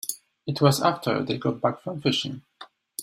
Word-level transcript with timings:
It 0.47 0.59
was 0.61 0.81
after 0.81 1.21
they 1.23 1.37
got 1.37 1.61
back 1.61 1.83
from 1.83 2.01
fishing. 2.01 2.41